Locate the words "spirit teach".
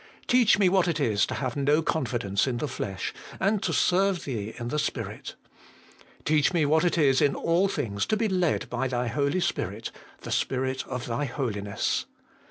4.79-6.51